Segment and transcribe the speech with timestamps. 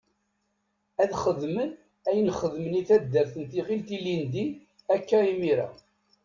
[1.01, 1.71] Ad xedmen
[2.09, 4.45] ayen xedmen i taddart n Tiɣilt ilindi
[4.95, 5.67] akka imira.